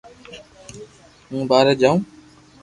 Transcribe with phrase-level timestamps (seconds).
[1.29, 1.95] ھون ٻاري جاو